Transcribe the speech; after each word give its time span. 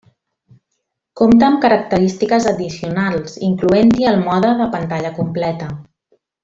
Compta 1.21 1.45
amb 1.49 1.59
característiques 1.65 2.49
addicionals, 2.53 3.39
incloent-hi 3.51 4.11
el 4.15 4.21
mode 4.27 4.55
de 4.63 4.71
pantalla 4.77 5.17
completa. 5.23 5.73